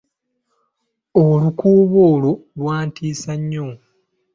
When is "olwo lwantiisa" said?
2.11-3.33